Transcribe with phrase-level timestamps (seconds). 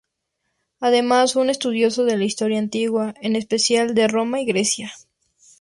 [0.79, 4.91] Además, fue un estudioso de la Historia Antigua, en especial de Roma y Grecia.